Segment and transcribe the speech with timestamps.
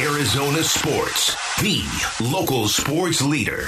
[0.00, 1.82] Arizona Sports, the
[2.30, 3.66] local sports leader.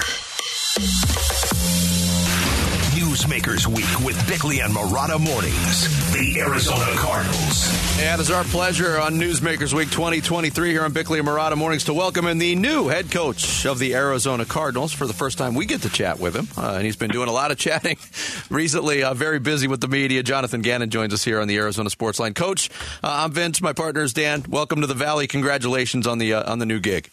[3.11, 6.13] Newsmakers Week with Bickley and Marotta Mornings.
[6.13, 7.99] The Arizona Cardinals.
[7.99, 11.93] And it's our pleasure on Newsmakers Week 2023 here on Bickley and Marotta Mornings to
[11.93, 14.93] welcome in the new head coach of the Arizona Cardinals.
[14.93, 17.29] For the first time, we get to chat with him, uh, and he's been doing
[17.29, 17.97] a lot of chatting
[18.49, 19.03] recently.
[19.03, 20.23] Uh, very busy with the media.
[20.23, 22.33] Jonathan Gannon joins us here on the Arizona Sports Line.
[22.33, 22.71] Coach,
[23.03, 23.61] uh, I'm Vince.
[23.61, 24.45] My partner is Dan.
[24.49, 25.27] Welcome to the Valley.
[25.27, 27.11] Congratulations on the uh, on the new gig.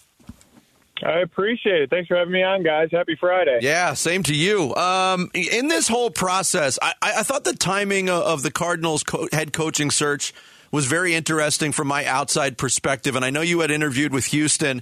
[1.04, 1.90] I appreciate it.
[1.90, 2.90] Thanks for having me on, guys.
[2.92, 3.60] Happy Friday.
[3.62, 4.76] Yeah, same to you.
[4.76, 9.54] Um, in this whole process, I, I, thought the timing of the Cardinals co- head
[9.54, 10.34] coaching search
[10.72, 13.16] was very interesting from my outside perspective.
[13.16, 14.82] And I know you had interviewed with Houston,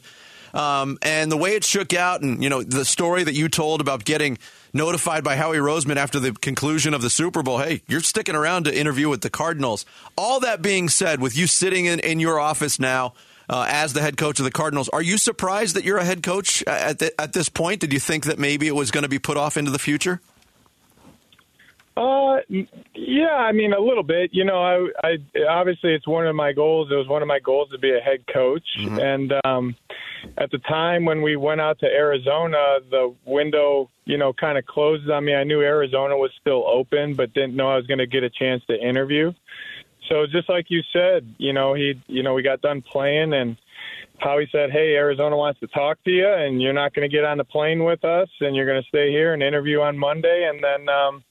[0.54, 3.82] um, and the way it shook out, and you know the story that you told
[3.82, 4.38] about getting
[4.74, 7.58] notified by Howie Roseman after the conclusion of the Super Bowl.
[7.58, 9.86] Hey, you're sticking around to interview with the Cardinals.
[10.18, 13.14] All that being said, with you sitting in, in your office now
[13.50, 14.90] uh, as the head coach of the Cardinals.
[14.90, 17.82] Are you surprised that you're a head coach at, the, at this point?
[17.82, 20.22] Did you think that maybe it was going to be put off into the future?
[21.98, 22.40] Uh,
[22.94, 24.32] yeah, I mean a little bit.
[24.34, 26.92] You know, I, I obviously it's one of my goals.
[26.92, 29.00] It was one of my goals to be a head coach, mm-hmm.
[29.00, 29.76] and um,
[30.38, 34.66] at the time when we went out to Arizona, the window, you know, kind of
[34.66, 35.36] closed on me.
[35.36, 38.30] I knew Arizona was still open, but didn't know I was going to get a
[38.30, 39.32] chance to interview.
[40.10, 43.58] So just like you said, you know, he, you know, we got done playing and
[44.20, 47.26] Howie said, "Hey, Arizona wants to talk to you, and you're not going to get
[47.26, 50.50] on the plane with us, and you're going to stay here and interview on Monday,
[50.50, 51.24] and then, um,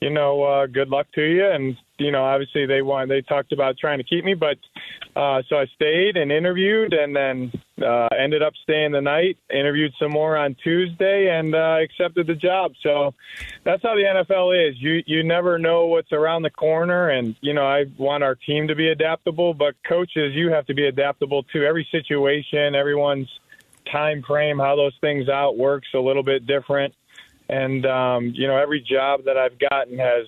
[0.00, 3.52] you know, uh, good luck to you." And you know, obviously they want they talked
[3.52, 4.58] about trying to keep me, but
[5.16, 9.38] uh, so I stayed and interviewed, and then uh, ended up staying the night.
[9.50, 12.72] Interviewed some more on Tuesday, and uh, accepted the job.
[12.82, 13.14] So
[13.64, 14.76] that's how the NFL is.
[14.80, 18.68] You you never know what's around the corner, and you know I want our team
[18.68, 23.28] to be adaptable, but coaches, you have to be adaptable to every situation, everyone's
[23.90, 26.94] time frame, how those things out works a little bit different.
[27.48, 30.26] And um, you know, every job that I've gotten has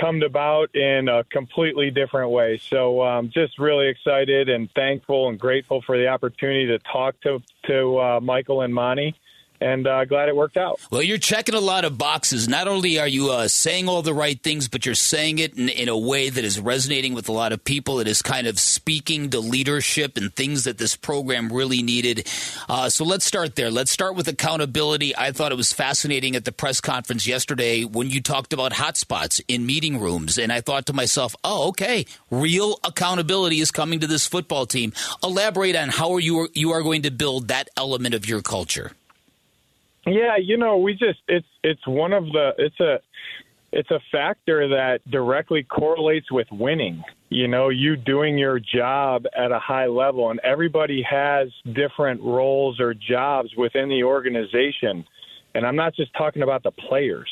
[0.00, 2.58] come about in a completely different way.
[2.58, 7.42] So um, just really excited and thankful and grateful for the opportunity to talk to
[7.66, 9.14] to uh, Michael and Monti
[9.60, 10.80] and uh, glad it worked out.
[10.90, 12.48] Well, you're checking a lot of boxes.
[12.48, 15.68] Not only are you uh, saying all the right things, but you're saying it in,
[15.68, 17.98] in, a way that is resonating with a lot of people.
[18.00, 22.26] It is kind of speaking to leadership and things that this program really needed.
[22.68, 23.70] Uh, so let's start there.
[23.70, 25.16] Let's start with accountability.
[25.16, 29.40] I thought it was fascinating at the press conference yesterday when you talked about hotspots
[29.48, 34.06] in meeting rooms, and I thought to myself, "Oh, okay, real accountability is coming to
[34.06, 34.92] this football team."
[35.22, 38.92] Elaborate on how are you you are going to build that element of your culture.
[40.08, 43.00] Yeah, you know, we just it's it's one of the it's a
[43.72, 47.02] it's a factor that directly correlates with winning.
[47.28, 52.80] You know, you doing your job at a high level, and everybody has different roles
[52.80, 55.04] or jobs within the organization.
[55.54, 57.30] And I'm not just talking about the players.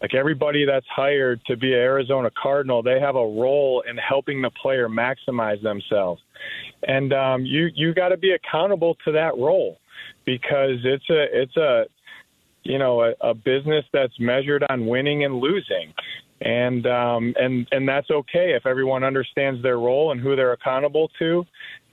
[0.00, 4.40] Like everybody that's hired to be an Arizona Cardinal, they have a role in helping
[4.40, 6.22] the player maximize themselves.
[6.84, 9.78] And um, you you got to be accountable to that role
[10.24, 11.84] because it's a it's a
[12.68, 15.92] you know a, a business that's measured on winning and losing
[16.40, 21.10] and um, and and that's okay if everyone understands their role and who they're accountable
[21.18, 21.44] to.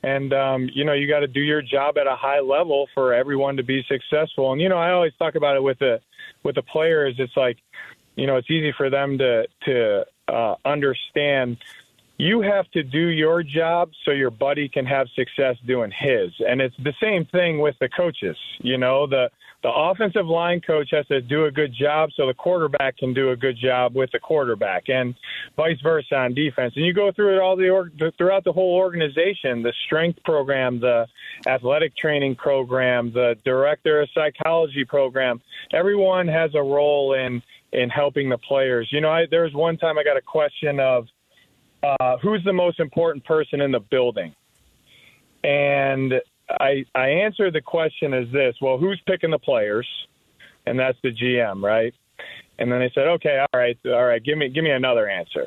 [0.02, 3.12] And um, you know, you got to do your job at a high level for
[3.12, 4.52] everyone to be successful.
[4.52, 6.00] And you know, I always talk about it with the
[6.44, 7.16] with the players.
[7.18, 7.56] It's like,
[8.14, 11.58] you know, it's easy for them to to uh, understand.
[12.18, 16.30] You have to do your job so your buddy can have success doing his.
[16.46, 18.36] And it's the same thing with the coaches.
[18.58, 19.28] You know, the
[19.62, 23.30] the offensive line coach has to do a good job so the quarterback can do
[23.30, 25.14] a good job with the quarterback, and
[25.56, 26.74] vice versa on defense.
[26.76, 31.06] And you go through it all the throughout the whole organization: the strength program, the
[31.46, 35.40] athletic training program, the director of psychology program.
[35.72, 38.88] Everyone has a role in in helping the players.
[38.92, 41.06] You know, I, there was one time I got a question of
[42.00, 44.34] uh, who's the most important person in the building,
[45.44, 46.14] and
[46.50, 49.86] I I answered the question as this: Well, who's picking the players?
[50.66, 51.94] And that's the GM, right?
[52.58, 55.46] And then they said, Okay, all right, all right, give me give me another answer.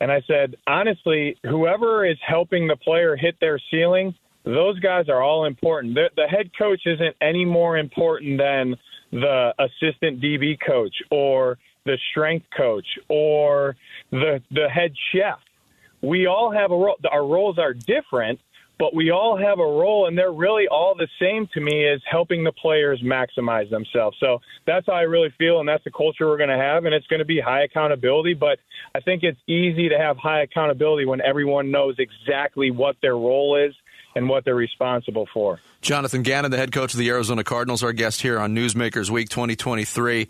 [0.00, 4.14] And I said, honestly, whoever is helping the player hit their ceiling,
[4.44, 5.94] those guys are all important.
[5.94, 8.76] The, the head coach isn't any more important than
[9.10, 13.76] the assistant DB coach or the strength coach or
[14.10, 15.38] the the head chef.
[16.02, 16.96] We all have a role.
[17.10, 18.40] Our roles are different,
[18.78, 22.00] but we all have a role and they're really all the same to me as
[22.08, 24.16] helping the players maximize themselves.
[24.20, 26.94] So that's how I really feel and that's the culture we're going to have and
[26.94, 28.58] it's going to be high accountability, but
[28.94, 33.56] I think it's easy to have high accountability when everyone knows exactly what their role
[33.56, 33.74] is
[34.14, 35.60] and what they're responsible for.
[35.80, 39.28] Jonathan Gannon, the head coach of the Arizona Cardinals, our guest here on Newsmakers Week
[39.28, 40.28] 2023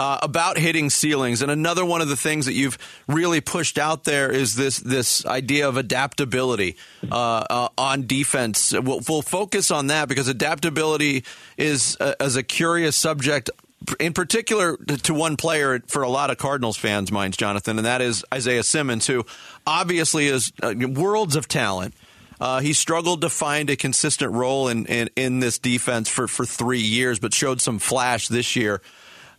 [0.00, 1.42] uh, about hitting ceilings.
[1.42, 5.26] And another one of the things that you've really pushed out there is this this
[5.26, 6.76] idea of adaptability
[7.10, 8.72] uh, uh, on defense.
[8.72, 11.24] We'll, we'll, focus on that because adaptability
[11.58, 13.50] is uh, as a curious subject.
[13.98, 18.02] In particular, to one player for a lot of Cardinals fans' minds, Jonathan, and that
[18.02, 19.24] is Isaiah Simmons, who
[19.66, 21.94] obviously is uh, worlds of talent.
[22.40, 26.46] Uh, he struggled to find a consistent role in, in, in, this defense for, for
[26.46, 28.80] three years, but showed some flash this year.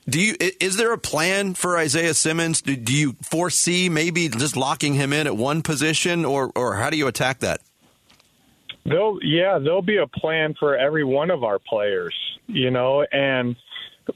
[0.08, 2.62] Do you is there a plan for Isaiah Simmons?
[2.62, 6.90] Do, do you foresee maybe just locking him in at one position, or or how
[6.90, 7.62] do you attack that?
[8.84, 12.16] There'll yeah, there'll be a plan for every one of our players,
[12.48, 13.56] you know, and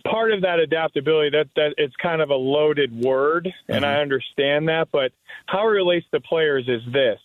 [0.07, 3.85] part of that adaptability that that it's kind of a loaded word, and mm-hmm.
[3.85, 5.11] I understand that, but
[5.45, 7.19] how it relates to players is this: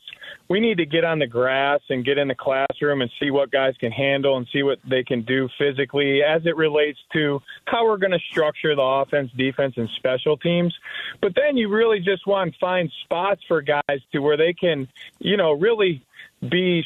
[0.51, 3.53] we need to get on the grass and get in the classroom and see what
[3.53, 7.87] guys can handle and see what they can do physically as it relates to how
[7.87, 10.77] we're going to structure the offense, defense, and special teams.
[11.23, 14.89] But then you really just want to find spots for guys to where they can,
[15.21, 16.05] you know, really
[16.41, 16.85] be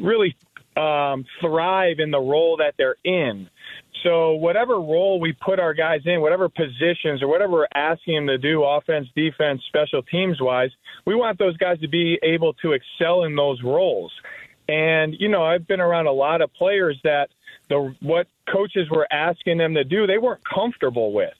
[0.00, 0.36] really
[0.78, 3.48] um, thrive in the role that they're in.
[4.04, 8.26] So whatever role we put our guys in, whatever positions or whatever we're asking them
[8.28, 10.70] to do, offense, defense, special teams wise,
[11.04, 14.12] we want those guys to be able to excel in those roles.
[14.68, 17.28] And you know, I've been around a lot of players that
[17.68, 21.32] the what coaches were asking them to do, they weren't comfortable with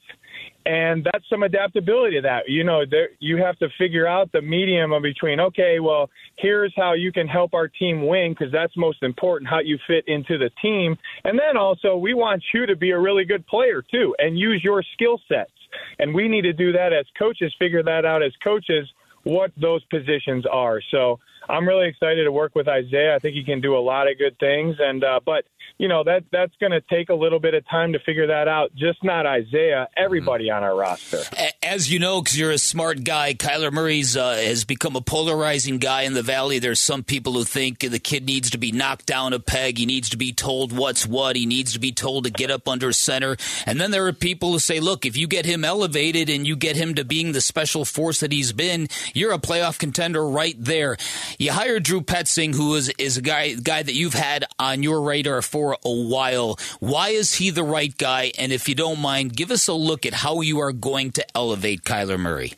[0.66, 2.42] and that's some adaptability to that.
[2.48, 5.40] You know, there, you have to figure out the medium of between.
[5.40, 9.48] Okay, well, here's how you can help our team win because that's most important.
[9.48, 12.98] How you fit into the team, and then also we want you to be a
[12.98, 15.50] really good player too, and use your skill sets.
[15.98, 17.54] And we need to do that as coaches.
[17.58, 18.88] Figure that out as coaches
[19.24, 20.80] what those positions are.
[20.90, 23.14] So I'm really excited to work with Isaiah.
[23.14, 25.44] I think he can do a lot of good things, and uh, but
[25.78, 28.48] you know that that's going to take a little bit of time to figure that
[28.48, 28.74] out.
[28.74, 30.56] Just not Isaiah, everybody mm-hmm.
[30.56, 31.22] on our roster.
[31.62, 35.78] As you know, because you're a smart guy, Kyler Murray's uh, has become a polarizing
[35.78, 36.58] guy in the Valley.
[36.58, 39.78] There's some people who think the kid needs to be knocked down a peg.
[39.78, 41.36] He needs to be told what's what.
[41.36, 43.36] He needs to be told to get up under center.
[43.66, 46.56] And then there are people who say, look, if you get him elevated and you
[46.56, 50.56] get him to being the special force that he's been, you're a playoff contender right
[50.58, 50.96] there.
[51.40, 55.00] You hired Drew Petzing, who is is a guy guy that you've had on your
[55.00, 56.58] radar for a while.
[56.80, 58.32] Why is he the right guy?
[58.36, 61.24] And if you don't mind, give us a look at how you are going to
[61.36, 62.54] elevate Kyler Murray.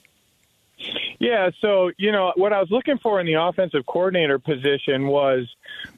[1.19, 5.47] Yeah, so, you know, what I was looking for in the offensive coordinator position was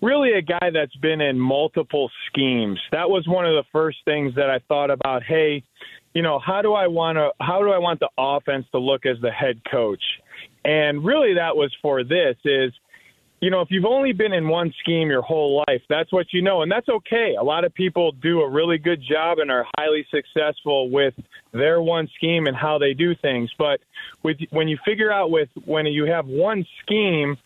[0.01, 2.81] really a guy that's been in multiple schemes.
[2.91, 5.63] That was one of the first things that I thought about, hey,
[6.15, 9.07] you know, how do I want to how do I want the offense to look
[9.07, 10.03] as the head coach?
[10.65, 12.73] And really that was for this is
[13.43, 16.43] you know, if you've only been in one scheme your whole life, that's what you
[16.43, 17.35] know, and that's okay.
[17.37, 21.13] A lot of people do a really good job and are highly successful with
[21.51, 23.51] their one scheme and how they do things.
[23.59, 23.81] But
[24.23, 27.37] with when you figure out with when you have one scheme,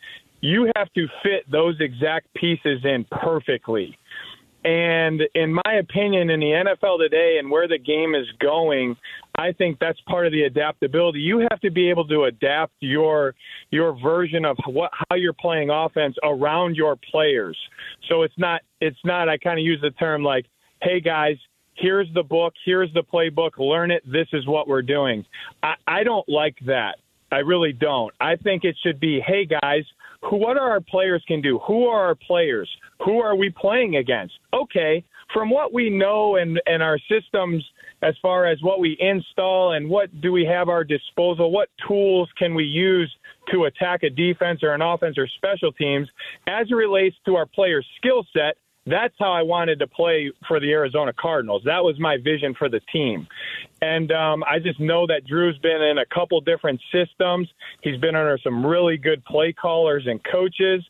[0.42, 3.96] you have to fit those exact pieces in perfectly.
[4.66, 8.96] And in my opinion, in the NFL today and where the game is going,
[9.36, 11.20] I think that's part of the adaptability.
[11.20, 13.36] You have to be able to adapt your
[13.70, 17.56] your version of what how you're playing offense around your players.
[18.08, 20.46] So it's not it's not I kind of use the term like,
[20.82, 21.36] "Hey guys,
[21.74, 24.02] here's the book, here's the playbook, learn it.
[24.04, 25.24] This is what we're doing."
[25.62, 26.96] I, I don't like that.
[27.30, 28.12] I really don't.
[28.20, 29.84] I think it should be, "Hey guys,
[30.22, 31.58] who, what are our players can do?
[31.66, 32.68] Who are our players?
[33.04, 34.34] Who are we playing against?
[34.52, 37.64] Okay, from what we know and, and our systems
[38.02, 42.28] as far as what we install and what do we have our disposal, what tools
[42.38, 43.12] can we use
[43.52, 46.08] to attack a defense or an offense or special teams
[46.46, 50.60] as it relates to our players' skill set, that's how I wanted to play for
[50.60, 51.62] the Arizona Cardinals.
[51.64, 53.26] That was my vision for the team.
[53.82, 57.48] And um, I just know that Drew's been in a couple different systems.
[57.82, 60.84] He's been under some really good play callers and coaches.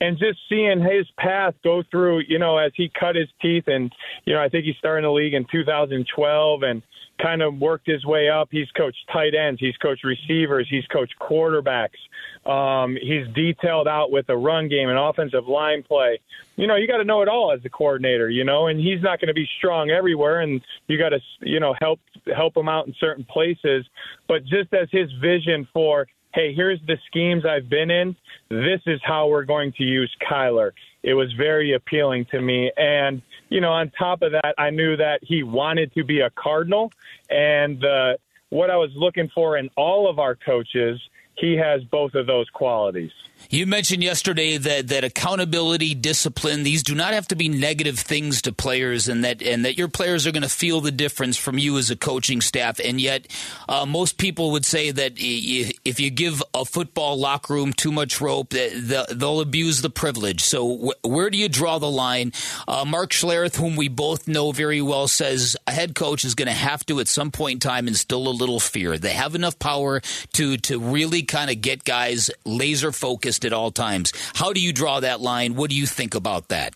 [0.00, 3.92] And just seeing his path go through, you know, as he cut his teeth, and,
[4.24, 6.82] you know, I think he started in the league in 2012 and
[7.20, 8.48] kind of worked his way up.
[8.50, 12.00] He's coached tight ends, he's coached receivers, he's coached quarterbacks.
[12.44, 16.18] Um, he's detailed out with a run game and offensive line play.
[16.56, 19.00] You know, you got to know it all as the coordinator, you know, and he's
[19.00, 22.00] not going to be strong everywhere, and you got to, you know, help
[22.34, 23.86] help him out in certain places.
[24.26, 28.16] But just as his vision for, hey, here's the schemes I've been in.
[28.48, 30.72] This is how we're going to use Kyler.
[31.02, 34.96] It was very appealing to me, and you know, on top of that, I knew
[34.96, 36.90] that he wanted to be a Cardinal,
[37.30, 38.16] and uh,
[38.52, 41.00] what I was looking for in all of our coaches,
[41.36, 43.10] he has both of those qualities.
[43.50, 48.42] You mentioned yesterday that, that accountability, discipline, these do not have to be negative things
[48.42, 51.58] to players, and that and that your players are going to feel the difference from
[51.58, 52.80] you as a coaching staff.
[52.80, 53.26] And yet,
[53.68, 58.20] uh, most people would say that if you give a football locker room too much
[58.20, 60.42] rope, they'll abuse the privilege.
[60.42, 62.32] So, where do you draw the line?
[62.66, 66.48] Uh, Mark Schlereth, whom we both know very well, says a head coach is going
[66.48, 68.96] to have to, at some point in time, instill a little fear.
[68.96, 70.00] They have enough power
[70.32, 74.12] to to really kind of get guys laser focused at all times.
[74.34, 75.54] How do you draw that line?
[75.54, 76.74] What do you think about that?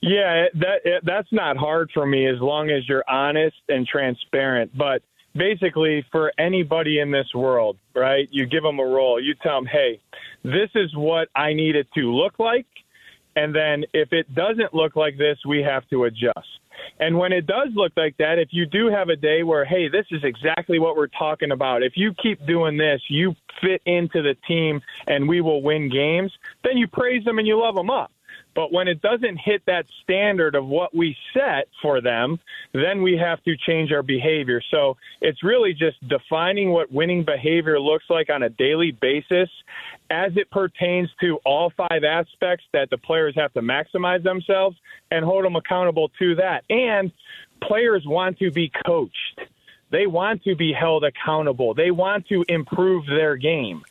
[0.00, 4.76] Yeah, that that's not hard for me as long as you're honest and transparent.
[4.76, 5.02] But
[5.34, 8.28] basically, for anybody in this world, right?
[8.30, 9.18] You give them a role.
[9.18, 10.00] You tell them, "Hey,
[10.42, 12.66] this is what I need it to look like."
[13.36, 16.60] And then if it doesn't look like this, we have to adjust.
[17.00, 19.88] And when it does look like that, if you do have a day where, hey,
[19.88, 24.22] this is exactly what we're talking about, if you keep doing this, you fit into
[24.22, 27.90] the team and we will win games, then you praise them and you love them
[27.90, 28.10] up.
[28.54, 32.38] But when it doesn't hit that standard of what we set for them,
[32.72, 34.60] then we have to change our behavior.
[34.70, 39.48] So it's really just defining what winning behavior looks like on a daily basis
[40.10, 44.76] as it pertains to all five aspects that the players have to maximize themselves
[45.10, 46.64] and hold them accountable to that.
[46.70, 47.10] And
[47.62, 49.40] players want to be coached.
[49.90, 51.74] They want to be held accountable.
[51.74, 53.82] They want to improve their game.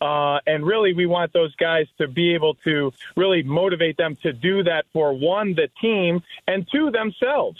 [0.00, 4.32] Uh, and really, we want those guys to be able to really motivate them to
[4.32, 7.58] do that for one, the team, and two, themselves.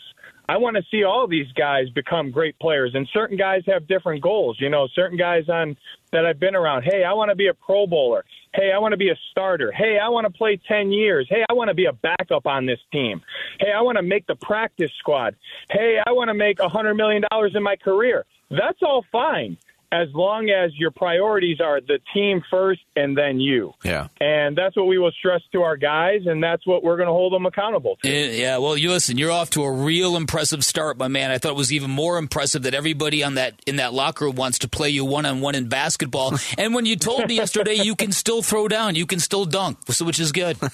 [0.50, 4.22] I want to see all these guys become great players, and certain guys have different
[4.22, 4.58] goals.
[4.58, 5.76] You know, certain guys on
[6.10, 6.84] that I've been around.
[6.84, 8.24] Hey, I want to be a Pro Bowler.
[8.54, 9.70] Hey, I want to be a starter.
[9.70, 11.26] Hey, I want to play ten years.
[11.28, 13.20] Hey, I want to be a backup on this team.
[13.60, 15.36] Hey, I want to make the practice squad.
[15.70, 18.24] Hey, I want to make a hundred million dollars in my career.
[18.50, 19.58] That's all fine
[19.90, 23.72] as long as your priorities are the team first and then you.
[23.84, 24.08] Yeah.
[24.20, 27.12] And that's what we will stress to our guys, and that's what we're going to
[27.12, 28.08] hold them accountable to.
[28.08, 31.30] Eh, yeah, well, you listen, you're off to a real impressive start, my man.
[31.30, 34.36] I thought it was even more impressive that everybody on that in that locker room
[34.36, 36.34] wants to play you one on one in basketball.
[36.58, 39.78] and when you told me yesterday you can still throw down, you can still dunk,
[40.00, 40.58] which is good.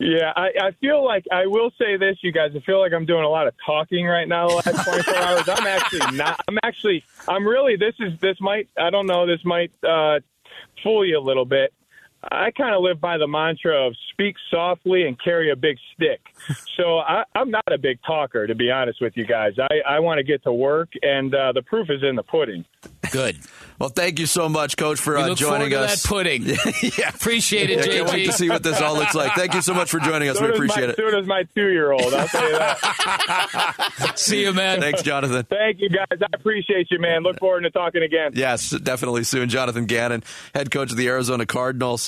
[0.00, 2.52] Yeah, I, I feel like I will say this, you guys.
[2.56, 4.48] I feel like I'm doing a lot of talking right now.
[4.48, 6.40] The last 24 hours, I'm actually not.
[6.48, 7.04] I'm actually.
[7.28, 7.76] I'm really.
[7.76, 8.18] This is.
[8.18, 8.66] This might.
[8.78, 9.26] I don't know.
[9.26, 10.20] This might uh,
[10.82, 11.74] fool you a little bit.
[12.22, 16.20] I kind of live by the mantra of speak softly and carry a big stick.
[16.76, 19.52] So I, I'm not a big talker, to be honest with you guys.
[19.58, 22.64] I, I want to get to work, and uh, the proof is in the pudding.
[23.10, 23.38] Good.
[23.80, 26.02] Well, thank you so much, Coach, for uh, joining us.
[26.02, 26.44] that pudding.
[26.98, 29.32] yeah, appreciate it, yeah, Can't wait to see what this all looks like.
[29.32, 30.36] Thank you so much for joining us.
[30.36, 30.96] So we appreciate my, it.
[30.96, 32.12] So does my two-year-old.
[32.12, 34.12] I'll tell you that.
[34.16, 34.80] see you, man.
[34.80, 35.46] Thanks, Jonathan.
[35.48, 36.18] Thank you, guys.
[36.20, 37.22] I appreciate you, man.
[37.22, 38.32] Look forward to talking again.
[38.34, 39.48] Yes, definitely soon.
[39.48, 40.24] Jonathan Gannon,
[40.54, 42.06] head coach of the Arizona Cardinals.